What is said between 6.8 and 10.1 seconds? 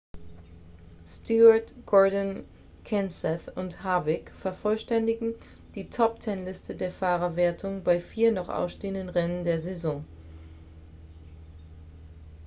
fahrerwertung bei vier noch ausstehenden rennen der saison